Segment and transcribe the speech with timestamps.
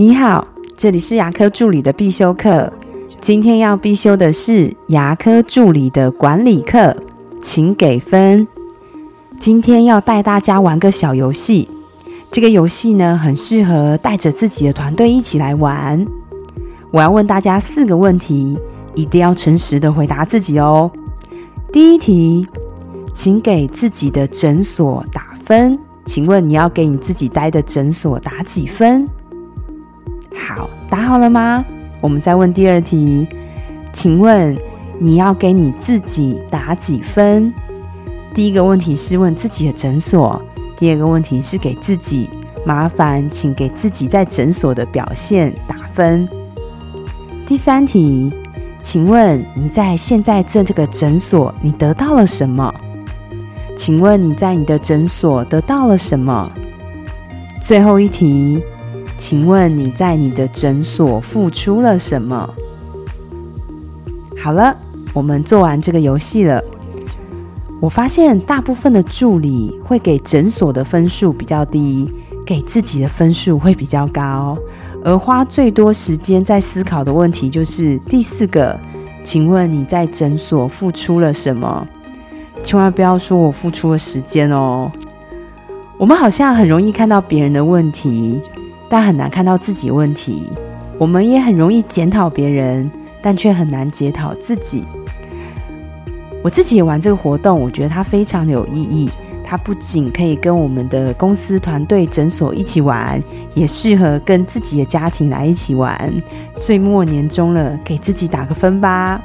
[0.00, 0.46] 你好，
[0.76, 2.72] 这里是牙科助理的必修课。
[3.20, 6.96] 今天要必修的是牙科助理的管理课，
[7.42, 8.46] 请给分。
[9.40, 11.68] 今天要带大家玩个小游戏，
[12.30, 16.06] 这个游戏呢很适合带着自己的团队一起来玩。
[16.92, 18.56] 我要问大家四个问题，
[18.94, 20.88] 一定要诚实的回答自己哦。
[21.72, 22.46] 第一题，
[23.12, 25.76] 请给自己的诊所打分。
[26.04, 29.04] 请问你要给你自己待的诊所打几分？
[30.48, 31.62] 好，答好了吗？
[32.00, 33.28] 我们再问第二题，
[33.92, 34.56] 请问
[34.98, 37.52] 你要给你自己打几分？
[38.32, 40.40] 第一个问题是问自己的诊所，
[40.78, 42.30] 第二个问题是给自己。
[42.64, 46.26] 麻烦请给自己在诊所的表现打分。
[47.46, 48.32] 第三题，
[48.80, 52.74] 请问你在现在这这个诊所，你得到了什么？
[53.76, 56.50] 请问你在你的诊所得到了什么？
[57.60, 58.62] 最后一题。
[59.18, 62.48] 请问你在你的诊所付出了什么？
[64.38, 64.74] 好了，
[65.12, 66.62] 我们做完这个游戏了。
[67.80, 72.08] 我发现大部分的助理会给诊所的分数比较低，
[72.46, 74.56] 给自己的分数会比较高。
[75.04, 78.78] 而花最多时间在思考的问题就是第四个：
[79.24, 81.86] 请问你在诊所付出了什么？
[82.62, 84.90] 千万不要说我付出了时间哦。
[85.96, 88.40] 我们好像很容易看到别人的问题。
[88.88, 90.50] 但很难看到自己问题，
[90.96, 94.84] 我们也很容易检讨别人，但却很难检讨自己。
[96.42, 99.10] 我自己也玩这个活动，我觉得它非常的有意义。
[99.44, 103.22] 它不仅可以跟我们的公司团队、诊所一起玩，
[103.54, 106.12] 也适合跟自己的家庭来一起玩。
[106.54, 109.18] 岁末年终了，给自己打个分吧。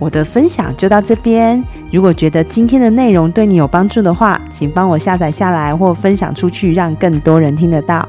[0.00, 1.62] 我的分享就到这边。
[1.92, 8.08] 如果觉得今天的内容对你有帮助的话，请帮我下载下来或分享出去，让更多人听得到。